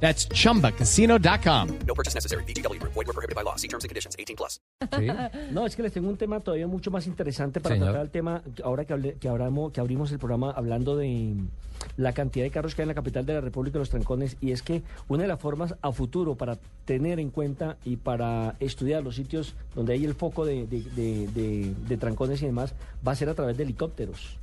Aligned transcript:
That's 0.00 0.28
chumbacasino.com. 0.28 1.68
No 1.86 1.94
purchase 1.94 2.14
necessary. 2.14 2.44
BGW. 2.44 2.78
Void 2.82 3.06
were 3.06 3.12
prohibited 3.14 3.34
by 3.34 3.42
law. 3.42 3.56
See 3.56 3.66
terms 3.68 3.84
and 3.84 3.88
conditions. 3.90 4.14
18 4.18 4.36
plus. 4.36 4.60
Sí. 4.92 5.06
No, 5.52 5.64
es 5.66 5.74
que 5.76 5.82
les 5.82 5.92
tengo 5.92 6.08
un 6.08 6.16
tema 6.16 6.40
todavía 6.40 6.66
mucho 6.66 6.90
más 6.90 7.06
interesante 7.06 7.60
para 7.60 7.74
Señor. 7.76 7.88
tratar 7.88 8.02
el 8.04 8.10
tema, 8.10 8.42
ahora 8.62 8.84
que, 8.84 8.92
hable- 8.94 9.14
que, 9.18 9.28
abramos, 9.28 9.72
que 9.72 9.80
abrimos 9.80 10.12
el 10.12 10.18
programa 10.18 10.50
hablando 10.50 10.96
de 10.96 11.34
la 11.96 12.12
cantidad 12.12 12.44
de 12.44 12.50
carros 12.50 12.74
que 12.74 12.82
hay 12.82 12.84
en 12.84 12.88
la 12.88 12.94
capital 12.94 13.24
de 13.24 13.34
la 13.34 13.40
República, 13.40 13.78
los 13.78 13.88
trancones, 13.90 14.36
y 14.40 14.52
es 14.52 14.62
que 14.62 14.82
una 15.08 15.22
de 15.22 15.28
las 15.28 15.40
formas 15.40 15.74
a 15.80 15.92
futuro 15.92 16.34
para 16.34 16.58
tener 16.84 17.20
en 17.20 17.30
cuenta 17.30 17.76
y 17.84 17.96
para 17.96 18.56
estudiar 18.60 19.02
los 19.02 19.14
sitios 19.16 19.54
donde 19.74 19.94
hay 19.94 20.04
el 20.04 20.14
foco 20.14 20.44
de, 20.44 20.66
de- 20.66 20.82
de- 20.82 21.26
de- 21.28 21.74
de 21.88 21.96
trancones 21.96 22.42
y 22.42 22.46
demás, 22.46 22.74
va 23.06 23.12
a 23.12 23.16
ser 23.16 23.28
a 23.30 23.34
través 23.34 23.56
de 23.56 23.62
helicópteros. 23.62 24.36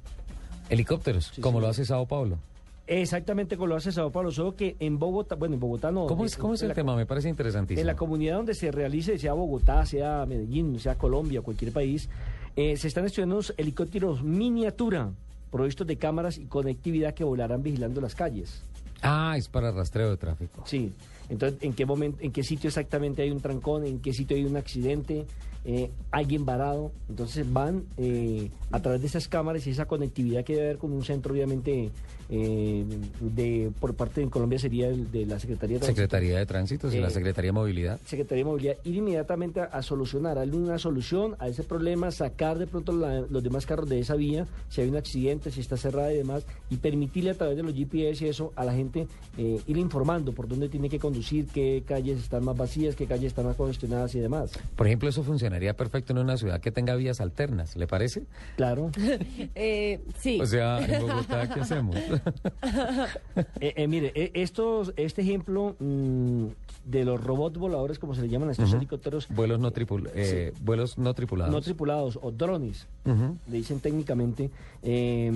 Helicópteros, 0.69 1.31
Sí, 1.35 1.41
como 1.41 1.59
sí. 1.59 1.61
lo 1.63 1.67
hace 1.69 1.85
Sao 1.85 2.07
Paulo. 2.07 2.37
Exactamente 2.85 3.55
como 3.55 3.67
lo 3.67 3.75
hace 3.77 3.91
Sao 3.93 4.11
Paulo, 4.11 4.29
solo 4.31 4.55
que 4.55 4.75
en 4.79 4.99
Bogotá, 4.99 5.35
bueno, 5.35 5.53
en 5.55 5.59
Bogotá 5.61 5.89
no. 5.91 6.05
¿Cómo 6.05 6.25
es, 6.25 6.35
cómo 6.35 6.53
es 6.53 6.61
el 6.63 6.67
la- 6.69 6.73
tema? 6.73 6.95
Me 6.95 7.05
parece 7.05 7.29
interesantísimo. 7.29 7.79
En 7.79 7.87
la 7.87 7.95
comunidad 7.95 8.35
donde 8.35 8.53
se 8.53 8.71
realice, 8.71 9.17
sea 9.17 9.33
Bogotá, 9.33 9.85
sea 9.85 10.25
Medellín, 10.25 10.77
sea 10.79 10.95
Colombia, 10.95 11.41
cualquier 11.41 11.71
país, 11.71 12.09
eh, 12.57 12.75
se 12.75 12.87
están 12.89 13.05
estudiando 13.05 13.35
unos 13.35 13.53
helicópteros 13.57 14.21
miniatura, 14.21 15.11
provistos 15.49 15.87
de 15.87 15.95
cámaras 15.97 16.37
y 16.37 16.45
conectividad 16.45 17.13
que 17.13 17.23
volarán 17.23 17.63
vigilando 17.63 18.01
las 18.01 18.15
calles. 18.15 18.61
Ah, 19.03 19.35
es 19.37 19.47
para 19.49 19.71
rastreo 19.71 20.09
de 20.09 20.17
tráfico. 20.17 20.63
Sí. 20.65 20.91
Entonces, 21.29 21.61
¿en 21.63 21.73
qué 21.73 21.85
momento, 21.85 22.17
en 22.21 22.31
qué 22.31 22.43
sitio 22.43 22.67
exactamente 22.67 23.21
hay 23.21 23.31
un 23.31 23.39
trancón, 23.41 23.85
en 23.85 23.99
qué 23.99 24.13
sitio 24.13 24.35
hay 24.35 24.43
un 24.45 24.57
accidente, 24.57 25.25
eh, 25.65 25.89
alguien 26.11 26.45
varado? 26.45 26.91
Entonces 27.09 27.51
van 27.51 27.85
eh, 27.97 28.49
a 28.71 28.81
través 28.81 29.01
de 29.01 29.07
esas 29.07 29.27
cámaras 29.27 29.65
y 29.65 29.69
esa 29.71 29.85
conectividad 29.85 30.43
que 30.43 30.53
debe 30.55 30.65
haber 30.67 30.77
con 30.79 30.91
un 30.91 31.03
centro, 31.03 31.33
obviamente, 31.33 31.89
eh, 32.29 32.85
de 33.21 33.71
por 33.79 33.95
parte 33.95 34.21
de 34.21 34.29
Colombia 34.29 34.57
sería 34.59 34.87
el 34.89 35.11
de 35.11 35.25
la 35.25 35.39
Secretaría 35.39 35.75
de 35.75 35.79
Tránsito. 35.81 35.95
Secretaría 36.01 36.39
de 36.39 36.45
Tránsito 36.45 36.93
y 36.93 36.99
la 36.99 37.07
Eh, 37.07 37.11
Secretaría 37.11 37.49
de 37.49 37.53
Movilidad. 37.53 37.99
Secretaría 38.05 38.43
de 38.43 38.49
Movilidad 38.49 38.75
ir 38.83 38.95
inmediatamente 38.95 39.61
a, 39.61 39.65
a 39.65 39.81
solucionar, 39.81 40.33
a 40.37 40.41
darle 40.41 40.57
una 40.57 40.77
solución 40.79 41.35
a 41.39 41.47
ese 41.47 41.63
problema, 41.63 42.11
sacar 42.11 42.57
de 42.59 42.67
pronto 42.67 42.91
la- 42.91 43.21
los 43.21 43.43
demás 43.43 43.65
carros 43.65 43.87
de 43.89 43.99
esa 43.99 44.15
vía, 44.15 44.45
si 44.69 44.81
hay 44.81 44.89
un 44.89 44.97
accidente, 44.97 45.51
si 45.51 45.61
está 45.61 45.77
cerrada 45.77 46.13
y 46.13 46.17
demás, 46.17 46.45
y 46.69 46.77
permitirle 46.77 47.31
a 47.31 47.35
través 47.35 47.55
de 47.57 47.63
los 47.63 47.73
GPS 47.73 48.25
y 48.25 48.29
eso 48.29 48.51
a 48.55 48.65
la 48.65 48.73
gente 48.73 48.92
eh, 49.37 49.61
ir 49.67 49.77
informando 49.77 50.31
por 50.33 50.47
dónde 50.47 50.69
tiene 50.69 50.89
que 50.89 50.99
conducir, 50.99 51.47
qué 51.47 51.83
calles 51.85 52.19
están 52.19 52.43
más 52.45 52.55
vacías, 52.57 52.95
qué 52.95 53.05
calles 53.05 53.27
están 53.27 53.45
más 53.45 53.55
congestionadas 53.55 54.13
y 54.15 54.19
demás. 54.19 54.51
Por 54.75 54.87
ejemplo, 54.87 55.09
eso 55.09 55.23
funcionaría 55.23 55.75
perfecto 55.75 56.13
en 56.13 56.19
una 56.19 56.37
ciudad 56.37 56.61
que 56.61 56.71
tenga 56.71 56.95
vías 56.95 57.21
alternas, 57.21 57.75
¿le 57.75 57.87
parece? 57.87 58.23
Claro. 58.55 58.91
Eh, 59.55 60.01
sí. 60.19 60.39
O 60.41 60.45
sea, 60.45 60.79
en 60.85 61.01
Bogotá, 61.01 61.49
¿qué 61.49 61.59
hacemos? 61.61 61.95
Eh, 63.59 63.73
eh, 63.77 63.87
mire, 63.87 64.11
eh, 64.15 64.31
estos, 64.33 64.93
este 64.95 65.21
ejemplo 65.21 65.75
mm, 65.79 66.47
de 66.85 67.05
los 67.05 67.23
robots 67.23 67.57
voladores, 67.57 67.99
como 67.99 68.13
se 68.13 68.21
le 68.21 68.29
llaman 68.29 68.49
a 68.49 68.51
estos 68.51 68.73
helicópteros, 68.73 69.27
vuelos 69.29 69.59
no, 69.59 69.71
tripul 69.71 70.09
eh, 70.13 70.53
vuelos 70.61 70.97
no 70.97 71.13
tripulados. 71.13 71.53
no 71.53 71.61
tripulados 71.61 72.19
o 72.21 72.31
drones, 72.31 72.87
le 73.05 73.57
dicen 73.57 73.79
técnicamente, 73.79 74.49
eh, 74.81 75.31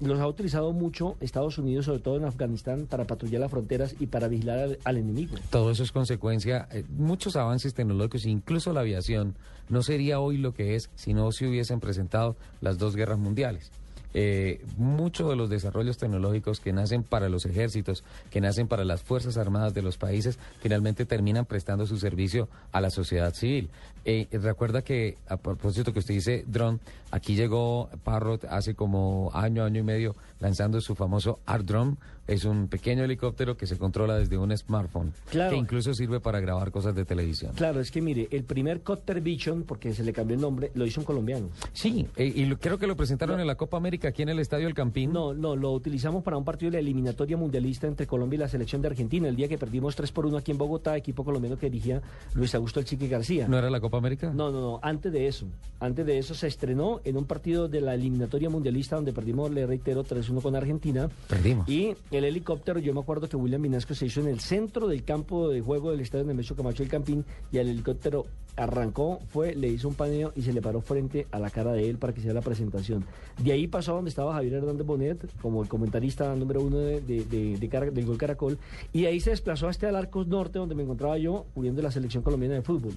los 0.00 0.20
ha 0.20 0.26
utilizado 0.26 0.72
mucho 0.72 1.16
Estados 1.20 1.58
Unidos, 1.58 1.86
sobre 1.86 2.00
todo 2.00 2.16
en 2.16 2.24
Afganistán, 2.24 2.86
para 2.96 3.06
patrullar 3.06 3.42
las 3.42 3.50
fronteras 3.50 3.94
y 4.00 4.06
para 4.06 4.26
vigilar 4.26 4.78
al, 4.82 4.96
enemigo. 4.96 5.36
Todo 5.50 5.70
eso 5.70 5.82
es 5.82 5.92
consecuencia, 5.92 6.66
eh, 6.72 6.82
muchos 6.88 7.36
avances 7.36 7.74
tecnológicos, 7.74 8.24
incluso 8.24 8.72
la 8.72 8.80
aviación, 8.80 9.34
no 9.68 9.82
sería 9.82 10.18
hoy 10.18 10.38
lo 10.38 10.54
que 10.54 10.76
es 10.76 10.88
si 10.94 11.12
no 11.12 11.30
se 11.30 11.46
hubiesen 11.46 11.78
presentado 11.78 12.36
las 12.62 12.78
dos 12.78 12.96
guerras 12.96 13.18
mundiales. 13.18 13.70
Eh, 14.18 14.64
muchos 14.78 15.28
de 15.28 15.36
los 15.36 15.50
desarrollos 15.50 15.98
tecnológicos 15.98 16.58
que 16.58 16.72
nacen 16.72 17.02
para 17.02 17.28
los 17.28 17.44
ejércitos, 17.44 18.02
que 18.30 18.40
nacen 18.40 18.66
para 18.66 18.82
las 18.82 19.02
Fuerzas 19.02 19.36
Armadas 19.36 19.74
de 19.74 19.82
los 19.82 19.98
países, 19.98 20.38
finalmente 20.62 21.04
terminan 21.04 21.44
prestando 21.44 21.84
su 21.84 21.98
servicio 21.98 22.48
a 22.72 22.80
la 22.80 22.88
sociedad 22.88 23.34
civil. 23.34 23.68
Eh, 24.06 24.26
recuerda 24.32 24.80
que, 24.80 25.18
a 25.28 25.36
propósito 25.36 25.92
que 25.92 25.98
usted 25.98 26.14
dice 26.14 26.44
drone, 26.46 26.78
aquí 27.10 27.34
llegó 27.34 27.90
Parrot 28.04 28.44
hace 28.44 28.74
como 28.74 29.30
año, 29.34 29.64
año 29.64 29.80
y 29.80 29.84
medio, 29.84 30.16
lanzando 30.40 30.80
su 30.80 30.94
famoso 30.94 31.40
Art 31.44 31.66
Drone. 31.66 31.96
Es 32.26 32.44
un 32.44 32.68
pequeño 32.68 33.04
helicóptero 33.04 33.56
que 33.56 33.66
se 33.66 33.78
controla 33.78 34.16
desde 34.16 34.36
un 34.36 34.56
smartphone, 34.56 35.12
Claro. 35.30 35.50
que 35.52 35.56
incluso 35.56 35.94
sirve 35.94 36.18
para 36.20 36.40
grabar 36.40 36.70
cosas 36.72 36.94
de 36.94 37.04
televisión. 37.04 37.52
Claro, 37.54 37.80
es 37.80 37.90
que 37.90 38.02
mire, 38.02 38.26
el 38.32 38.42
primer 38.44 38.82
Copter 38.82 39.20
Vision, 39.20 39.62
porque 39.62 39.94
se 39.94 40.02
le 40.02 40.12
cambió 40.12 40.34
el 40.34 40.40
nombre, 40.40 40.70
lo 40.74 40.84
hizo 40.86 41.00
un 41.00 41.04
colombiano. 41.06 41.48
Sí, 41.72 42.06
eh, 42.16 42.32
y 42.34 42.44
lo- 42.46 42.58
creo 42.58 42.78
que 42.78 42.86
lo 42.86 42.96
presentaron 42.96 43.38
en 43.40 43.46
la 43.46 43.54
Copa 43.54 43.76
América 43.76 44.08
aquí 44.08 44.22
en 44.22 44.28
el 44.30 44.38
Estadio 44.40 44.66
El 44.66 44.74
Campín. 44.74 45.12
No, 45.12 45.34
no, 45.34 45.54
lo 45.56 45.72
utilizamos 45.72 46.24
para 46.24 46.36
un 46.36 46.44
partido 46.44 46.70
de 46.72 46.78
la 46.78 46.80
eliminatoria 46.80 47.36
mundialista 47.36 47.86
entre 47.86 48.06
Colombia 48.06 48.36
y 48.36 48.40
la 48.40 48.48
selección 48.48 48.82
de 48.82 48.88
Argentina. 48.88 49.28
El 49.28 49.36
día 49.36 49.46
que 49.48 49.56
perdimos 49.58 49.94
3 49.94 50.10
por 50.10 50.26
1 50.26 50.36
aquí 50.38 50.50
en 50.50 50.58
Bogotá, 50.58 50.96
equipo 50.96 51.24
colombiano 51.24 51.56
que 51.58 51.70
dirigía 51.70 52.02
Luis 52.34 52.54
Augusto 52.54 52.80
El 52.80 52.86
Chiqui 52.86 53.06
García. 53.08 53.46
¿No 53.46 53.56
era 53.58 53.70
la 53.70 53.80
Copa 53.80 53.98
América? 53.98 54.32
No, 54.34 54.50
no, 54.50 54.60
no, 54.60 54.80
antes 54.82 55.12
de 55.12 55.28
eso. 55.28 55.46
Antes 55.78 56.04
de 56.06 56.18
eso 56.18 56.34
se 56.34 56.46
estrenó 56.48 57.00
en 57.04 57.16
un 57.16 57.24
partido 57.26 57.68
de 57.68 57.80
la 57.82 57.94
eliminatoria 57.94 58.48
mundialista 58.50 58.96
donde 58.96 59.12
perdimos, 59.12 59.50
le 59.50 59.66
reitero, 59.66 60.02
3-1 60.02 60.40
con 60.40 60.56
Argentina. 60.56 61.08
Perdimos. 61.28 61.68
Y 61.68 61.94
el 62.16 62.24
helicóptero, 62.24 62.78
yo 62.80 62.92
me 62.92 63.00
acuerdo 63.00 63.28
que 63.28 63.36
William 63.36 63.62
Vinasco 63.62 63.94
se 63.94 64.06
hizo 64.06 64.20
en 64.20 64.28
el 64.28 64.40
centro 64.40 64.88
del 64.88 65.04
campo 65.04 65.48
de 65.48 65.60
juego 65.60 65.90
del 65.90 66.00
estadio 66.00 66.24
Nemesio 66.24 66.56
Camacho 66.56 66.82
del 66.82 66.90
Campín 66.90 67.24
y 67.52 67.58
el 67.58 67.68
helicóptero 67.68 68.26
arrancó, 68.56 69.20
fue, 69.28 69.54
le 69.54 69.68
hizo 69.68 69.86
un 69.88 69.94
paneo 69.94 70.32
y 70.34 70.42
se 70.42 70.52
le 70.52 70.62
paró 70.62 70.80
frente 70.80 71.26
a 71.30 71.38
la 71.38 71.50
cara 71.50 71.72
de 71.72 71.88
él 71.90 71.98
para 71.98 72.12
que 72.12 72.20
hiciera 72.20 72.34
la 72.34 72.40
presentación. 72.40 73.04
De 73.42 73.52
ahí 73.52 73.66
pasó 73.66 73.92
a 73.92 73.94
donde 73.96 74.08
estaba 74.08 74.32
Javier 74.34 74.54
Hernández 74.54 74.86
Bonet, 74.86 75.18
como 75.42 75.62
el 75.62 75.68
comentarista 75.68 76.34
número 76.34 76.62
uno 76.62 76.78
de, 76.78 77.00
de- 77.02 77.24
de- 77.24 77.58
de 77.58 77.90
del 77.90 78.06
Gol 78.06 78.16
Caracol, 78.18 78.58
y 78.92 79.02
de 79.02 79.08
ahí 79.08 79.20
se 79.20 79.30
desplazó 79.30 79.68
hasta 79.68 79.88
el 79.88 79.96
Arcos 79.96 80.26
Norte, 80.26 80.58
donde 80.58 80.74
me 80.74 80.82
encontraba 80.84 81.18
yo 81.18 81.44
cubriendo 81.54 81.82
la 81.82 81.90
selección 81.90 82.22
colombiana 82.22 82.54
de 82.54 82.62
fútbol. 82.62 82.94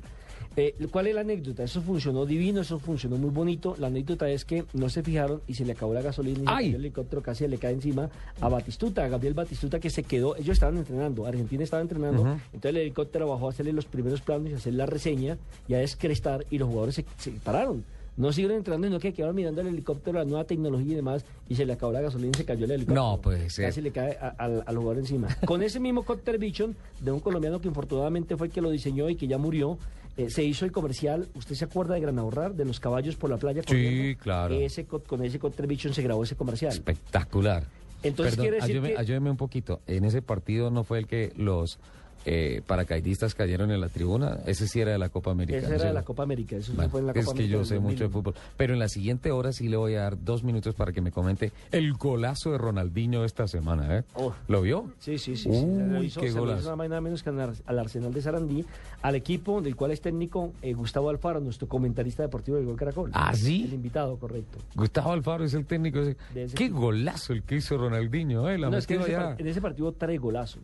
Eh, 0.56 0.76
¿Cuál 0.92 1.08
es 1.08 1.16
la 1.16 1.22
anécdota? 1.22 1.64
Eso 1.64 1.82
funcionó 1.82 2.26
divino, 2.26 2.62
eso 2.62 2.80
funcionó 2.80 3.18
muy 3.18 3.30
bonito. 3.30 3.76
La 3.80 3.88
anécdota 3.88 4.30
es 4.30 4.46
que 4.46 4.66
no 4.74 4.90
se 4.90 5.04
fijaron 5.04 5.42
y 5.48 5.54
se 5.54 5.66
le 5.66 5.74
acabó 5.74 5.94
la 5.94 6.02
gasolina 6.02 6.62
y 6.62 6.70
el 6.70 6.76
helicóptero 6.76 7.22
casi 7.22 7.48
le 7.48 7.58
cae 7.58 7.74
encima 7.74 8.10
a 8.42 8.50
Batistuta, 8.50 9.04
a 9.04 9.08
Gabriel 9.08 9.34
Batistuta 9.34 9.80
que 9.80 9.90
se 9.90 10.04
quedó, 10.04 10.36
ellos 10.36 10.50
estaban 10.54 10.78
entrenando, 10.78 11.26
Argentina 11.26 11.64
estaba 11.64 11.82
entrenando, 11.82 12.24
entonces 12.54 12.70
el 12.70 12.78
helicóptero 12.78 13.30
bajó 13.30 13.48
a 13.48 13.50
hacerle 13.52 13.74
los 13.74 13.86
primeros 13.86 14.22
planos 14.22 14.50
y 14.50 14.54
hacer 14.54 14.74
la 14.74 14.86
reseña 14.86 15.38
y 15.68 15.74
a 15.74 15.80
descrestar 15.80 16.46
y 16.50 16.58
los 16.58 16.68
jugadores 16.68 16.96
se, 16.96 17.06
se 17.18 17.32
pararon. 17.32 17.84
No 18.20 18.32
siguieron 18.34 18.58
entrenando, 18.58 18.86
sino 18.88 19.00
que 19.00 19.14
quedaron 19.14 19.36
mirando 19.36 19.62
el 19.62 19.68
helicóptero, 19.68 20.20
la 20.20 20.26
nueva 20.26 20.44
tecnología 20.44 20.92
y 20.94 20.96
demás, 20.96 21.26
y 21.48 21.56
se 21.56 21.66
le 21.66 21.74
acabó 21.74 21.92
la 21.94 22.02
gasolina 22.02 22.32
y 22.36 22.38
se 22.38 22.46
cayó 22.46 22.66
el 22.66 22.72
helicóptero. 22.72 23.02
No 23.02 23.22
puede 23.22 23.50
ser. 23.50 23.66
Casi 23.66 23.82
le 23.82 23.92
cae 23.92 24.18
a- 24.22 24.36
al 24.38 24.64
al 24.68 24.78
jugador 24.78 25.00
encima. 25.00 25.30
Con 25.46 25.64
ese 25.64 25.80
mismo 25.80 26.04
Copter 26.04 26.38
Vision 26.38 26.76
de 27.00 27.12
un 27.12 27.20
colombiano 27.22 27.60
que 27.62 27.68
infortunadamente 27.70 28.38
fue 28.38 28.48
el 28.48 28.54
que 28.54 28.62
lo 28.62 28.70
diseñó 28.70 29.10
y 29.10 29.16
que 29.16 29.26
ya 29.28 29.38
murió, 29.38 29.78
eh, 30.18 30.30
se 30.30 30.44
hizo 30.44 30.66
el 30.66 30.72
comercial. 30.74 31.30
¿Usted 31.34 31.56
se 31.56 31.64
acuerda 31.64 31.94
de 31.96 32.02
Gran 32.02 32.20
Ahorrar, 32.20 32.54
de 32.56 32.66
los 32.66 32.80
caballos 32.82 33.16
por 33.16 33.30
la 33.30 33.38
playa? 33.38 33.62
Sí, 33.66 34.16
claro. 34.22 34.54
Ese, 34.54 34.84
co- 34.86 35.00
con 35.02 35.24
ese 35.24 35.40
Copter 35.40 35.66
Vision 35.66 35.94
se 35.94 36.02
grabó 36.04 36.24
ese 36.24 36.36
comercial. 36.36 36.74
Espectacular. 36.74 37.64
Entonces 38.04 38.36
Perdón, 38.36 38.44
quiere 38.44 38.56
decir 38.58 38.76
ayúdeme, 38.76 38.94
que- 38.96 39.00
ayúdeme 39.00 39.30
un 39.32 39.38
poquito. 39.38 39.80
En 39.88 40.04
ese 40.04 40.22
partido 40.22 40.72
no 40.72 40.84
fue 40.84 41.00
el 41.00 41.08
que 41.08 41.32
los 41.38 41.80
eh, 42.26 42.62
paracaidistas 42.66 43.34
cayeron 43.36 43.72
en 43.72 43.82
la 43.82 43.90
tribuna. 43.90 44.40
Ese 44.46 44.68
sí 44.68 44.80
era 44.82 44.92
de 44.92 44.98
la 44.98 45.10
Copa 45.10 45.32
América. 45.32 45.60
¿no 45.68 45.76
era 45.76 45.86
de 45.86 45.94
la 45.94 46.04
Copa 46.04 46.24
América. 46.24 46.56
Eso 46.58 46.72
sí 46.72 46.76
Bueno, 46.76 46.92
fue 46.92 47.00
en 47.00 47.06
la 47.08 47.12
es 47.14 47.26
Copa 47.26 47.38
que 47.38 47.44
América 47.44 47.58
yo 47.60 47.66
sé 47.66 47.80
mucho 47.80 48.04
de 48.04 48.10
2001. 48.10 48.12
fútbol. 48.12 48.34
Pero 48.58 48.74
en 48.74 48.80
la 48.80 48.90
siguiente 48.90 49.32
hora 49.32 49.52
sí 49.54 49.68
le 49.70 49.78
voy 49.78 49.96
a 49.96 50.02
dar 50.02 50.24
dos 50.24 50.44
minutos 50.44 50.76
para 50.76 50.92
que 50.92 51.02
me 51.02 51.12
comente 51.12 51.52
el 51.72 51.94
golazo 51.94 52.52
de 52.52 52.58
Ronaldinho 52.58 53.24
esta 53.26 53.48
semana. 53.48 53.98
¿eh? 54.00 54.04
Oh. 54.16 54.34
¿Lo 54.48 54.62
vio? 54.62 54.92
Sí, 55.00 55.18
sí, 55.18 55.36
sí. 55.36 55.44
sí. 55.44 55.60
Se 55.60 55.66
lo 55.66 56.00
Uy, 56.00 56.06
hizo, 56.08 56.22
qué 56.22 56.28
se 56.30 56.34
lo 56.36 56.40
hizo 56.44 56.46
golazo. 56.46 56.64
nada 56.66 56.76
más 56.76 56.86
y 56.86 56.90
nada 56.90 57.02
menos 57.02 57.24
que 57.24 57.30
al 57.30 57.40
Ar- 57.40 57.54
al 57.66 57.80
Arsenal 57.80 58.14
de 58.14 58.22
Sarandí, 58.22 58.66
al 59.02 59.16
equipo 59.16 59.62
del 59.62 59.76
cual 59.76 59.92
es 59.92 60.02
técnico 60.02 60.54
eh, 60.62 60.74
Gustavo 60.74 61.10
Alfaro, 61.10 61.40
nuestro 61.40 61.68
comentarista 61.68 62.24
deportivo 62.24 62.58
del 62.58 62.66
Gol 62.66 62.76
Caracol. 62.78 63.12
¿Ah, 63.14 63.34
sí? 63.34 63.64
El 63.66 63.74
invitado, 63.74 64.18
correcto. 64.18 64.58
Gustavo 64.76 65.12
Alfaro 65.14 65.44
es 65.46 65.54
el 65.54 65.66
técnico. 65.66 66.00
ese. 66.00 66.18
Ese 66.36 66.56
Qué 66.56 66.66
equipo. 66.66 66.82
golazo 66.82 67.34
el 67.34 67.44
que 67.44 67.56
hizo 67.56 67.78
Ronaldinho. 67.78 68.50
¿eh? 68.50 68.58
La 68.58 68.70
No, 68.70 68.78
es 68.78 68.86
que 68.88 68.96
en 68.96 69.02
ese, 69.02 69.16
en 69.38 69.48
ese 69.48 69.62
partido 69.62 69.92
tres 69.94 70.20
golazos. 70.20 70.64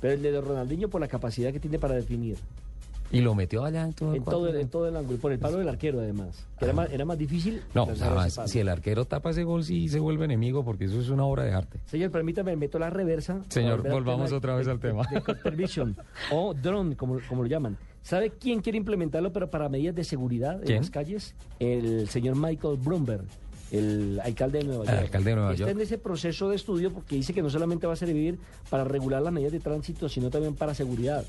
Pero 0.00 0.14
el 0.14 0.22
de 0.22 0.40
Ronaldinho 0.40 0.88
por 0.88 1.00
la 1.00 1.08
capacidad 1.08 1.52
que 1.52 1.60
tiene 1.60 1.78
para 1.78 1.94
definir. 1.94 2.36
Y 3.12 3.22
lo 3.22 3.34
metió 3.34 3.64
allá 3.64 3.82
en 3.82 3.92
todo 3.92 4.10
el 4.12 4.18
En 4.18 4.24
todo, 4.24 4.48
el, 4.48 4.56
en 4.56 4.68
todo 4.68 4.86
el 4.86 4.96
ángulo. 4.96 5.16
y 5.16 5.20
Por 5.20 5.32
el 5.32 5.40
palo 5.40 5.58
del 5.58 5.68
arquero, 5.68 5.98
además. 5.98 6.46
Que 6.60 6.64
era, 6.66 6.74
más, 6.74 6.92
era 6.92 7.04
más 7.04 7.18
difícil. 7.18 7.60
No, 7.74 7.82
además, 7.82 8.40
si 8.46 8.60
el 8.60 8.68
arquero 8.68 9.04
tapa 9.04 9.30
ese 9.30 9.42
gol, 9.42 9.64
sí 9.64 9.88
se 9.88 9.98
vuelve 9.98 10.26
enemigo, 10.26 10.64
porque 10.64 10.84
eso 10.84 11.00
es 11.00 11.08
una 11.08 11.24
obra 11.24 11.42
de 11.42 11.52
arte. 11.52 11.80
Señor, 11.86 12.12
permítame, 12.12 12.54
meto 12.54 12.78
la 12.78 12.88
reversa. 12.88 13.40
Señor, 13.48 13.82
volvamos 13.90 14.30
otra 14.30 14.54
vez 14.54 14.66
de- 14.66 14.72
al 14.72 14.78
tema. 14.78 15.02
De, 15.10 15.20
de 15.50 15.94
o 16.30 16.54
drone, 16.54 16.94
como, 16.96 17.18
como 17.28 17.42
lo 17.42 17.48
llaman. 17.48 17.76
¿Sabe 18.02 18.30
quién 18.30 18.60
quiere 18.60 18.78
implementarlo, 18.78 19.32
pero 19.32 19.50
para 19.50 19.68
medidas 19.68 19.96
de 19.96 20.04
seguridad 20.04 20.60
en 20.60 20.66
¿Quién? 20.66 20.78
las 20.78 20.90
calles? 20.90 21.34
El 21.58 22.08
señor 22.08 22.36
Michael 22.36 22.76
Bloomberg, 22.78 23.24
el 23.70 24.20
alcalde 24.22 24.58
de 24.58 24.64
Nueva 24.64 24.84
El 24.84 24.90
York. 24.90 25.02
alcalde 25.02 25.30
de 25.30 25.36
Nueva 25.36 25.50
Está 25.52 25.60
York. 25.64 25.76
en 25.76 25.80
ese 25.80 25.98
proceso 25.98 26.48
de 26.50 26.56
estudio 26.56 26.92
porque 26.92 27.16
dice 27.16 27.32
que 27.32 27.42
no 27.42 27.50
solamente 27.50 27.86
va 27.86 27.92
a 27.92 27.96
servir 27.96 28.38
para 28.68 28.84
regular 28.84 29.22
las 29.22 29.32
medidas 29.32 29.52
de 29.52 29.60
tránsito, 29.60 30.08
sino 30.08 30.30
también 30.30 30.54
para 30.54 30.74
seguridad. 30.74 31.24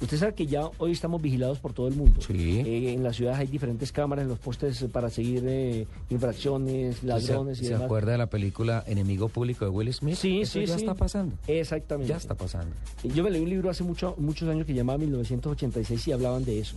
Usted 0.00 0.18
sabe 0.18 0.34
que 0.34 0.46
ya 0.46 0.68
hoy 0.78 0.92
estamos 0.92 1.22
vigilados 1.22 1.58
por 1.58 1.72
todo 1.72 1.88
el 1.88 1.94
mundo. 1.94 2.20
Sí. 2.20 2.60
Eh, 2.66 2.92
en 2.92 3.02
las 3.02 3.16
ciudades 3.16 3.38
hay 3.40 3.46
diferentes 3.46 3.90
cámaras 3.92 4.24
en 4.24 4.28
los 4.28 4.38
postes 4.38 4.82
eh, 4.82 4.88
para 4.88 5.08
seguir 5.08 5.44
eh, 5.46 5.86
infracciones, 6.10 7.02
ladrones 7.02 7.58
¿Se, 7.58 7.64
y 7.64 7.66
se 7.68 7.72
demás. 7.74 7.86
acuerda 7.86 8.12
de 8.12 8.18
la 8.18 8.26
película 8.26 8.84
Enemigo 8.86 9.28
Público 9.28 9.64
de 9.64 9.70
Will 9.70 9.92
Smith? 9.94 10.16
Sí, 10.16 10.40
Eso 10.42 10.54
sí, 10.60 10.66
ya 10.66 10.74
sí. 10.74 10.80
está 10.82 10.94
pasando. 10.94 11.36
Exactamente. 11.46 12.08
Ya 12.10 12.16
está 12.16 12.34
pasando. 12.34 12.74
Yo 13.02 13.22
me 13.24 13.30
leí 13.30 13.42
un 13.42 13.48
libro 13.50 13.70
hace 13.70 13.84
mucho, 13.84 14.14
muchos 14.18 14.48
años 14.48 14.66
que 14.66 14.74
llamaba 14.74 14.98
1986 14.98 16.08
y 16.08 16.12
hablaban 16.12 16.44
de 16.44 16.58
eso. 16.60 16.76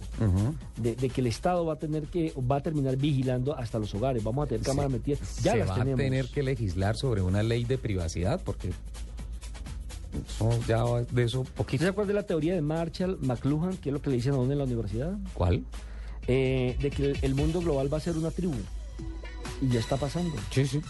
De, 0.78 0.96
de 0.96 1.10
que 1.10 1.22
el 1.22 1.28
Estado 1.28 1.66
va 1.66 1.74
a 1.74 1.80
tener 1.80 2.04
que, 2.04 2.34
va 2.50 2.58
a 2.58 2.62
terminar 2.62 2.96
vigilando 2.98 3.56
hasta 3.58 3.80
los 3.80 3.94
hogares. 3.96 4.24
Vamos 4.24 4.46
a 4.46 4.48
tener 4.48 4.64
cámaras 4.66 4.92
metidas. 4.92 5.20
Ya 5.44 5.54
se 5.54 5.58
las 5.60 5.70
va 5.72 5.76
tenemos. 5.76 6.00
a 6.00 6.04
tener 6.04 6.28
que 6.28 6.44
legislar 6.44 6.96
sobre 6.96 7.22
una 7.22 7.44
ley 7.44 7.64
de 7.64 7.78
privacidad 7.78 8.42
porque 8.44 8.72
ya 10.68 10.84
de 11.12 11.24
eso 11.24 11.42
¿Usted 11.42 11.54
poquito. 11.56 11.84
se 11.84 11.90
acuerda 11.90 12.10
de 12.10 12.14
la 12.16 12.24
teoría 12.24 12.54
de 12.56 12.62
Marshall 12.62 13.18
McLuhan, 13.22 13.78
que 13.78 13.90
es 13.90 13.94
lo 13.94 14.02
que 14.02 14.10
le 14.10 14.18
dicen 14.18 14.34
a 14.34 14.38
uno 14.38 14.52
en 14.52 14.58
la 14.58 14.64
universidad? 14.66 15.18
¿Cuál? 15.34 15.64
Eh, 16.28 16.78
de 16.82 16.90
que 16.92 17.06
el, 17.12 17.18
el 17.22 17.36
mundo 17.36 17.62
global 17.62 17.92
va 17.92 17.98
a 17.98 18.02
ser 18.02 18.18
una 18.18 18.32
tribu. 18.32 18.56
Y 19.62 19.70
ya 19.70 19.80
está 19.80 19.98
pasando. 19.98 20.36
Sí, 20.52 20.68
sí. 20.68 20.82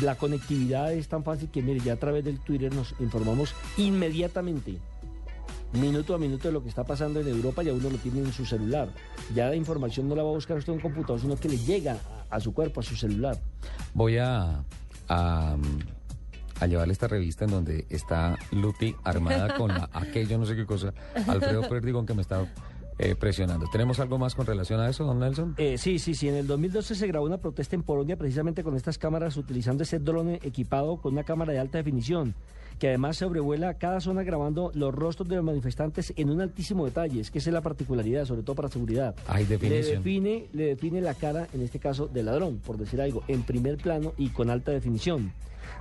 La 0.00 0.14
conectividad 0.16 0.92
es 0.92 1.08
tan 1.08 1.24
fácil 1.24 1.48
que, 1.50 1.60
mire, 1.62 1.80
ya 1.80 1.94
a 1.94 1.96
través 1.96 2.24
del 2.24 2.38
Twitter 2.38 2.72
nos 2.72 2.94
informamos 3.00 3.52
inmediatamente, 3.76 4.76
minuto 5.72 6.14
a 6.14 6.18
minuto, 6.18 6.46
de 6.48 6.52
lo 6.52 6.62
que 6.62 6.68
está 6.68 6.84
pasando 6.84 7.20
en 7.20 7.26
Europa, 7.26 7.62
ya 7.62 7.72
uno 7.72 7.90
lo 7.90 7.98
tiene 7.98 8.20
en 8.20 8.32
su 8.32 8.44
celular. 8.44 8.90
Ya 9.34 9.48
la 9.48 9.56
información 9.56 10.08
no 10.08 10.14
la 10.14 10.22
va 10.22 10.28
a 10.30 10.34
buscar 10.34 10.56
usted 10.56 10.72
en 10.72 10.76
un 10.76 10.82
computador, 10.82 11.20
sino 11.20 11.36
que 11.36 11.48
le 11.48 11.58
llega 11.58 11.98
a, 12.30 12.36
a 12.36 12.40
su 12.40 12.52
cuerpo, 12.54 12.80
a 12.80 12.82
su 12.84 12.94
celular. 12.94 13.40
Voy 13.94 14.18
a, 14.18 14.62
a, 15.08 15.56
a 16.62 16.66
llevarle 16.68 16.92
esta 16.92 17.08
revista 17.08 17.44
en 17.44 17.50
donde 17.50 17.86
está 17.90 18.38
Lupi 18.52 18.94
armada 19.02 19.56
con 19.56 19.68
la 19.68 19.90
aquello, 19.92 20.38
no 20.38 20.46
sé 20.46 20.54
qué 20.54 20.64
cosa. 20.64 20.94
Alfredo 21.26 21.68
Perdigón 21.68 22.06
que 22.06 22.14
me 22.14 22.22
está 22.22 22.46
eh, 22.98 23.16
presionando. 23.16 23.66
¿Tenemos 23.72 23.98
algo 23.98 24.16
más 24.16 24.36
con 24.36 24.46
relación 24.46 24.78
a 24.78 24.88
eso, 24.88 25.04
don 25.04 25.18
Nelson? 25.18 25.54
Eh, 25.58 25.76
sí, 25.76 25.98
sí, 25.98 26.14
sí. 26.14 26.28
En 26.28 26.36
el 26.36 26.46
2012 26.46 26.94
se 26.94 27.06
grabó 27.08 27.26
una 27.26 27.38
protesta 27.38 27.74
en 27.74 27.82
Polonia 27.82 28.16
precisamente 28.16 28.62
con 28.62 28.76
estas 28.76 28.96
cámaras, 28.96 29.36
utilizando 29.36 29.82
ese 29.82 29.98
drone 29.98 30.38
equipado 30.44 30.98
con 30.98 31.14
una 31.14 31.24
cámara 31.24 31.52
de 31.52 31.58
alta 31.58 31.78
definición, 31.78 32.36
que 32.78 32.86
además 32.86 33.16
sobrevuela 33.16 33.74
cada 33.74 34.00
zona 34.00 34.22
grabando 34.22 34.70
los 34.74 34.94
rostros 34.94 35.28
de 35.28 35.34
los 35.34 35.44
manifestantes 35.44 36.12
en 36.16 36.30
un 36.30 36.40
altísimo 36.40 36.84
detalle. 36.84 37.20
Es 37.20 37.32
que 37.32 37.38
esa 37.38 37.50
es 37.50 37.54
la 37.54 37.62
particularidad, 37.62 38.24
sobre 38.24 38.44
todo 38.44 38.54
para 38.54 38.68
seguridad. 38.68 39.16
Hay 39.26 39.46
Le 39.46 39.58
define, 39.58 40.46
le 40.52 40.66
define 40.66 41.00
la 41.00 41.14
cara, 41.14 41.48
en 41.52 41.62
este 41.62 41.80
caso, 41.80 42.06
del 42.06 42.26
ladrón, 42.26 42.58
por 42.64 42.76
decir 42.76 43.00
algo, 43.00 43.24
en 43.26 43.42
primer 43.42 43.78
plano 43.78 44.12
y 44.16 44.28
con 44.28 44.48
alta 44.48 44.70
definición. 44.70 45.32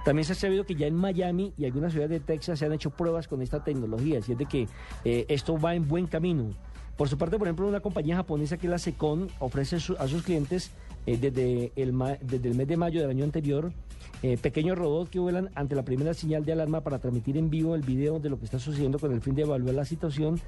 También 0.06 0.26
se 0.26 0.34
ha 0.34 0.36
sabido 0.36 0.66
que 0.66 0.76
ya 0.76 0.88
en 0.88 0.96
Miami 0.96 1.54
y 1.58 1.66
algunas 1.66 1.92
ciudades 1.92 2.12
de 2.12 2.20
Texas 2.20 2.60
se 2.60 2.66
han 2.66 2.74
hecho 2.74 2.90
pruebas 2.90 3.28
con 3.28 3.42
esta 3.42 3.64
tecnología, 3.64 4.16
es 4.20 4.24
decir, 4.28 4.38
de 4.38 4.46
que 4.46 4.68
eh, 5.06 5.26
esto 5.30 5.60
va 5.60 5.76
en 5.76 5.88
buen 5.88 6.08
camino. 6.08 6.54
Por 6.98 7.08
su 7.10 7.18
parte, 7.18 7.38
por 7.38 7.48
ejemplo, 7.48 7.68
una 7.68 7.80
compañía 7.80 8.16
japonesa 8.18 8.58
que 8.58 8.68
es 8.68 8.72
la 8.72 8.78
Secon 8.78 9.30
ofrece 9.40 9.80
su- 9.80 9.96
a 9.98 10.08
sus 10.08 10.24
clientes 10.24 10.72
eh, 11.06 11.18
desde, 11.18 11.72
el 11.76 11.94
ma- 11.94 12.18
desde 12.22 12.50
el 12.50 12.56
mes 12.56 12.68
de 12.68 12.78
mayo 12.78 13.02
del 13.02 13.10
año 13.10 13.24
anterior 13.24 13.72
eh, 14.24 14.38
pequeños 14.38 14.78
robots 14.78 15.10
que 15.10 15.20
vuelan 15.20 15.50
ante 15.56 15.76
la 15.76 15.84
primera 15.84 16.14
señal 16.14 16.46
de 16.46 16.52
alarma 16.52 16.82
para 16.82 17.00
transmitir 17.00 17.38
en 17.38 17.50
vivo 17.50 17.74
el 17.76 17.82
video 17.82 18.20
de 18.20 18.30
lo 18.30 18.38
que 18.38 18.46
está 18.46 18.60
sucediendo 18.60 19.00
con 19.00 19.12
el 19.12 19.22
fin 19.22 19.34
de 19.36 19.42
evaluar 19.44 19.74
la 19.74 19.86
situación 19.86 20.40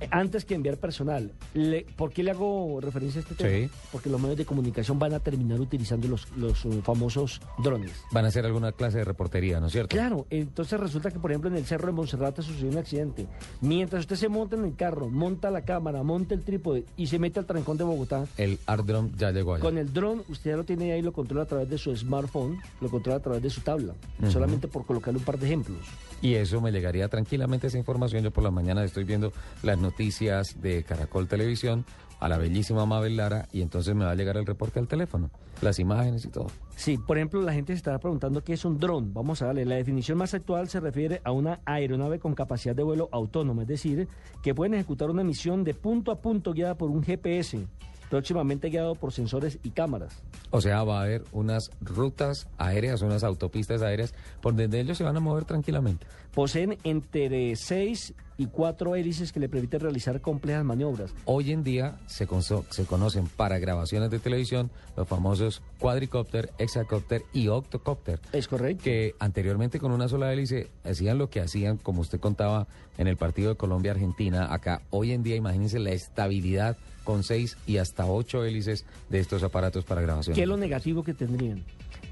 eh, 0.00 0.06
antes 0.12 0.44
que 0.44 0.54
enviar 0.54 0.76
personal. 0.76 1.32
Le- 1.54 1.84
¿Por 1.96 2.12
qué 2.12 2.22
le 2.22 2.30
hago 2.30 2.80
referencia 2.80 3.20
a 3.20 3.22
este 3.22 3.34
tema? 3.34 3.50
Sí. 3.50 3.70
Porque 3.90 4.08
los 4.08 4.20
medios 4.20 4.36
de 4.38 4.44
comunicación 4.44 4.98
van 5.00 5.14
a 5.14 5.20
terminar 5.20 5.60
utilizando 5.60 6.06
los, 6.06 6.28
los 6.36 6.64
uh, 6.64 6.80
famosos 6.82 7.40
drones. 7.62 7.92
Van 8.12 8.24
a 8.24 8.28
hacer 8.28 8.44
alguna 8.46 8.70
clase 8.70 8.98
de 8.98 9.04
reportería, 9.04 9.58
¿no 9.58 9.66
es 9.66 9.72
cierto? 9.72 9.96
Claro, 9.96 10.26
entonces 10.30 10.78
resulta 10.78 11.10
que, 11.10 11.18
por 11.18 11.32
ejemplo, 11.32 11.50
en 11.50 11.56
el 11.56 11.64
cerro 11.64 11.86
de 11.88 11.92
Monserrate 11.94 12.42
sucedió 12.42 12.70
un 12.70 12.78
accidente. 12.78 13.26
Mientras 13.60 14.00
usted 14.02 14.14
se 14.16 14.28
monta 14.28 14.54
en 14.54 14.64
el 14.64 14.76
carro, 14.76 15.08
monta 15.08 15.50
la 15.50 15.62
cámara, 15.62 16.04
monta 16.04 16.34
el 16.34 16.42
trípode 16.44 16.84
y 16.96 17.08
se 17.08 17.18
mete 17.18 17.40
al 17.40 17.46
trancón 17.46 17.76
de 17.78 17.84
Bogotá, 17.84 18.26
El 18.36 18.58
Art 18.66 18.84
Drone 18.86 19.10
ya 19.16 19.32
llegó 19.32 19.54
allá. 19.54 19.62
con 19.62 19.76
el 19.78 19.87
dron 19.92 20.22
usted 20.28 20.50
ya 20.50 20.56
lo 20.56 20.64
tiene 20.64 20.92
ahí, 20.92 21.02
lo 21.02 21.12
controla 21.12 21.42
a 21.42 21.46
través 21.46 21.68
de 21.68 21.78
su 21.78 21.94
smartphone, 21.96 22.58
lo 22.80 22.88
controla 22.88 23.18
a 23.18 23.22
través 23.22 23.42
de 23.42 23.50
su 23.50 23.60
tabla, 23.60 23.94
solamente 24.30 24.68
por 24.68 24.86
colocarle 24.86 25.18
un 25.18 25.24
par 25.24 25.38
de 25.38 25.46
ejemplos. 25.46 25.78
Y 26.20 26.34
eso 26.34 26.60
me 26.60 26.72
llegaría 26.72 27.08
tranquilamente 27.08 27.68
esa 27.68 27.78
información. 27.78 28.24
Yo 28.24 28.30
por 28.30 28.42
la 28.42 28.50
mañana 28.50 28.84
estoy 28.84 29.04
viendo 29.04 29.32
las 29.62 29.78
noticias 29.78 30.60
de 30.60 30.82
Caracol 30.82 31.28
Televisión 31.28 31.84
a 32.20 32.28
la 32.28 32.38
bellísima 32.38 32.84
Mabel 32.84 33.16
Lara 33.16 33.48
y 33.52 33.62
entonces 33.62 33.94
me 33.94 34.04
va 34.04 34.10
a 34.10 34.14
llegar 34.14 34.36
el 34.36 34.46
reporte 34.46 34.80
al 34.80 34.88
teléfono, 34.88 35.30
las 35.62 35.78
imágenes 35.78 36.24
y 36.24 36.28
todo. 36.28 36.48
Sí, 36.74 36.98
por 36.98 37.16
ejemplo, 37.16 37.40
la 37.42 37.52
gente 37.52 37.72
se 37.72 37.78
estará 37.78 37.98
preguntando 37.98 38.42
qué 38.42 38.54
es 38.54 38.64
un 38.64 38.78
dron. 38.78 39.12
Vamos 39.12 39.42
a 39.42 39.46
darle. 39.46 39.64
La 39.64 39.76
definición 39.76 40.18
más 40.18 40.34
actual 40.34 40.68
se 40.68 40.80
refiere 40.80 41.20
a 41.24 41.32
una 41.32 41.60
aeronave 41.64 42.18
con 42.18 42.34
capacidad 42.34 42.74
de 42.74 42.82
vuelo 42.82 43.08
autónoma, 43.12 43.62
es 43.62 43.68
decir, 43.68 44.08
que 44.42 44.54
pueden 44.54 44.74
ejecutar 44.74 45.10
una 45.10 45.24
misión 45.24 45.64
de 45.64 45.74
punto 45.74 46.10
a 46.10 46.20
punto 46.20 46.52
guiada 46.52 46.76
por 46.76 46.90
un 46.90 47.02
GPS, 47.02 47.66
próximamente 48.08 48.70
guiado 48.70 48.94
por 48.94 49.12
sensores 49.12 49.58
y 49.62 49.70
cámaras. 49.70 50.22
O 50.50 50.60
sea, 50.60 50.82
va 50.84 51.00
a 51.00 51.02
haber 51.04 51.24
unas 51.32 51.70
rutas 51.80 52.48
aéreas, 52.56 53.02
unas 53.02 53.24
autopistas 53.24 53.82
aéreas 53.82 54.14
por 54.40 54.56
donde 54.56 54.80
ellos 54.80 54.98
se 54.98 55.04
van 55.04 55.16
a 55.16 55.20
mover 55.20 55.44
tranquilamente. 55.44 56.06
Poseen 56.34 56.78
entre 56.84 57.56
6 57.56 58.14
y 58.38 58.46
4 58.46 58.94
hélices 58.94 59.32
que 59.32 59.40
le 59.40 59.48
permiten 59.48 59.80
realizar 59.80 60.20
complejas 60.20 60.64
maniobras. 60.64 61.12
Hoy 61.24 61.50
en 61.50 61.64
día 61.64 61.98
se, 62.06 62.28
se 62.70 62.84
conocen 62.86 63.26
para 63.26 63.58
grabaciones 63.58 64.10
de 64.10 64.20
televisión 64.20 64.70
los 64.96 65.08
famosos 65.08 65.60
quadricópter, 65.78 66.52
hexacópter 66.58 67.24
y 67.32 67.48
octocópter. 67.48 68.20
¿Es 68.32 68.46
correcto? 68.46 68.84
que 68.84 69.14
anteriormente 69.18 69.80
con 69.80 69.90
una 69.90 70.08
sola 70.08 70.32
hélice 70.32 70.70
hacían 70.84 71.18
lo 71.18 71.28
que 71.28 71.40
hacían, 71.40 71.78
como 71.78 72.00
usted 72.00 72.20
contaba, 72.20 72.68
en 72.96 73.08
el 73.08 73.16
partido 73.16 73.50
de 73.50 73.56
Colombia-Argentina. 73.56 74.52
Acá, 74.52 74.82
hoy 74.90 75.12
en 75.12 75.22
día, 75.24 75.34
imagínense 75.34 75.80
la 75.80 75.90
estabilidad 75.90 76.76
con 77.08 77.24
seis 77.24 77.56
y 77.66 77.78
hasta 77.78 78.04
ocho 78.04 78.44
hélices 78.44 78.84
de 79.08 79.18
estos 79.18 79.42
aparatos 79.42 79.82
para 79.82 80.02
grabación. 80.02 80.36
¿Qué 80.36 80.42
es 80.42 80.46
lo 80.48 80.58
negativo 80.58 81.02
que 81.02 81.14
tendrían? 81.14 81.64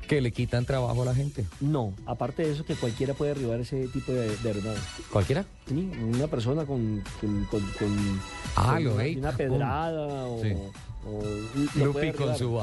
Que 0.08 0.22
le 0.22 0.32
quitan 0.32 0.64
trabajo 0.64 1.02
a 1.02 1.04
la 1.04 1.14
gente. 1.14 1.44
No, 1.60 1.92
aparte 2.06 2.44
de 2.46 2.52
eso, 2.52 2.64
que 2.64 2.76
cualquiera 2.76 3.12
puede 3.12 3.34
derribar 3.34 3.60
ese 3.60 3.88
tipo 3.88 4.10
de, 4.12 4.34
de 4.34 4.48
aeronave. 4.48 4.78
¿Cualquiera? 5.12 5.44
Sí, 5.68 5.90
una 6.02 6.28
persona 6.28 6.64
con, 6.64 7.02
con, 7.20 7.44
con, 7.50 7.60
con- 7.78 8.20
Ah, 8.56 8.80
lo 8.80 8.94
una, 8.94 9.04
una 9.04 9.30
capum. 9.32 9.36
pedrada 9.36 10.24
o, 10.28 10.42
Sí. 10.42 10.54
Lupi 11.76 12.12
con 12.12 12.36
su 12.36 12.58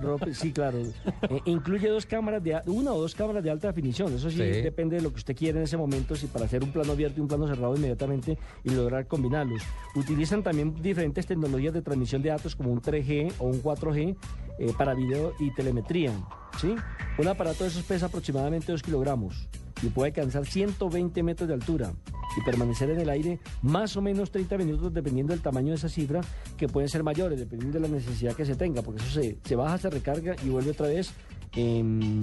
ro- 0.00 0.18
Sí, 0.32 0.52
claro. 0.52 0.78
Eh, 0.78 1.40
incluye 1.44 1.88
dos 1.88 2.06
cámaras 2.06 2.42
de 2.42 2.60
una 2.66 2.92
o 2.92 3.00
dos 3.00 3.14
cámaras 3.14 3.42
de 3.44 3.50
alta 3.50 3.68
definición. 3.68 4.12
Eso 4.14 4.30
sí, 4.30 4.36
Sí. 4.36 4.42
depende 4.42 4.96
de 4.96 5.02
lo 5.02 5.10
que 5.10 5.16
usted 5.16 5.36
quiera 5.36 5.58
en 5.58 5.64
ese 5.64 5.76
momento, 5.76 6.16
si 6.16 6.26
para 6.26 6.46
hacer 6.46 6.62
un 6.62 6.72
plano 6.72 6.92
abierto 6.92 7.18
y 7.18 7.20
un 7.22 7.28
plano 7.28 7.46
cerrado 7.46 7.76
inmediatamente 7.76 8.38
y 8.64 8.70
lograr 8.70 9.06
combinarlos. 9.06 9.62
Utilizan 9.94 10.42
también 10.42 10.74
diferentes 10.82 11.26
tecnologías 11.26 11.74
de 11.74 11.82
transmisión 11.82 12.22
de 12.22 12.30
datos 12.30 12.56
como 12.56 12.70
un 12.70 12.80
3G 12.80 13.32
o 13.38 13.46
un 13.46 13.62
4G 13.62 14.16
eh, 14.58 14.72
para 14.76 14.94
video 14.94 15.32
y 15.40 15.52
telemetría. 15.54 16.12
¿sí? 16.60 16.74
Un 17.18 17.28
aparato 17.28 17.64
de 17.64 17.70
esos 17.70 17.82
pesa 17.82 18.06
aproximadamente 18.06 18.72
2 18.72 18.82
kilogramos 18.82 19.48
y 19.82 19.86
puede 19.88 20.10
alcanzar 20.10 20.46
120 20.46 21.22
metros 21.22 21.48
de 21.48 21.54
altura 21.54 21.92
y 22.36 22.40
permanecer 22.42 22.90
en 22.90 23.00
el 23.00 23.08
aire 23.10 23.38
más 23.62 23.96
o 23.96 24.02
menos 24.02 24.30
30 24.30 24.56
minutos 24.58 24.92
dependiendo 24.94 25.32
del 25.32 25.42
tamaño 25.42 25.68
de 25.70 25.74
esa 25.76 25.88
cifra, 25.88 26.20
que 26.56 26.68
pueden 26.68 26.88
ser 26.88 27.02
mayores 27.02 27.38
dependiendo 27.38 27.78
de 27.80 27.88
la 27.88 27.94
necesidad 27.94 28.34
que 28.34 28.44
se 28.46 28.54
tenga, 28.56 28.82
porque 28.82 29.02
eso 29.02 29.10
se, 29.20 29.38
se 29.44 29.56
baja, 29.56 29.78
se 29.78 29.90
recarga 29.90 30.34
y 30.44 30.48
vuelve 30.48 30.70
otra 30.70 30.88
vez 30.88 31.12
em, 31.54 32.20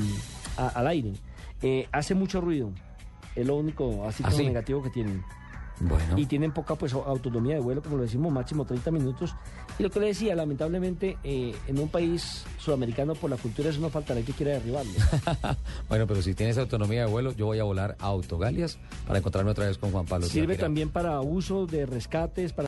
a- 0.57 0.69
al 0.69 0.87
aire. 0.87 1.13
Eh, 1.61 1.87
hace 1.91 2.15
mucho 2.15 2.41
ruido, 2.41 2.71
es 3.35 3.45
lo 3.45 3.55
único 3.57 4.05
así 4.07 4.23
como 4.23 4.35
¿Ah, 4.35 4.39
sí? 4.39 4.45
negativo 4.45 4.81
que 4.81 4.89
tienen. 4.89 5.23
Bueno, 5.79 6.17
Y 6.17 6.25
tienen 6.25 6.51
poca 6.51 6.75
pues 6.75 6.93
autonomía 6.93 7.55
de 7.55 7.61
vuelo, 7.61 7.81
como 7.81 7.97
lo 7.97 8.03
decimos, 8.03 8.31
máximo 8.31 8.65
30 8.65 8.91
minutos. 8.91 9.35
Y 9.77 9.83
lo 9.83 9.89
que 9.89 9.99
le 9.99 10.07
decía, 10.07 10.35
lamentablemente, 10.35 11.17
eh, 11.23 11.55
en 11.67 11.79
un 11.79 11.87
país 11.87 12.43
sudamericano 12.57 13.15
por 13.15 13.29
la 13.29 13.37
cultura 13.37 13.69
eso 13.69 13.79
no 13.79 13.89
faltará 13.89 14.21
que 14.21 14.33
quiera 14.33 14.53
derribarlo. 14.53 14.91
bueno, 15.89 16.05
pero 16.05 16.21
si 16.21 16.33
tienes 16.33 16.57
autonomía 16.57 17.05
de 17.05 17.11
vuelo, 17.11 17.31
yo 17.31 17.45
voy 17.45 17.59
a 17.59 17.63
volar 17.63 17.95
a 17.99 18.07
Autogalias 18.07 18.77
para 19.07 19.19
encontrarme 19.19 19.51
otra 19.51 19.67
vez 19.67 19.77
con 19.77 19.91
Juan 19.91 20.05
Pablo. 20.05 20.27
Sirve 20.27 20.57
también 20.57 20.89
para 20.89 21.21
uso 21.21 21.65
de 21.65 21.85
rescates, 21.85 22.51
para 22.51 22.67